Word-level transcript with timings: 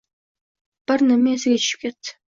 Bir 0.91 1.03
nima 1.11 1.35
esiga 1.37 1.63
tushib 1.65 1.85
ketdi. 1.87 2.17